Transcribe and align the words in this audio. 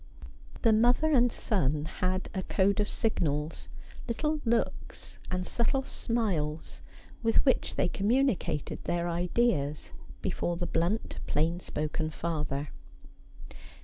The 0.63 0.73
mother 0.73 1.11
and 1.13 1.31
son 1.31 1.85
had 1.85 2.27
a 2.33 2.41
code 2.41 2.79
of 2.79 2.89
signals, 2.89 3.69
little 4.07 4.41
looks 4.45 5.19
and 5.29 5.45
subtle 5.45 5.83
smiles, 5.83 6.81
with 7.21 7.45
which 7.45 7.75
they 7.75 7.87
communicated 7.87 8.83
their 8.85 9.07
ideas 9.07 9.91
before 10.23 10.57
the 10.57 10.65
blunt 10.65 11.19
plain 11.27 11.59
spoken 11.59 12.09
father. 12.09 12.69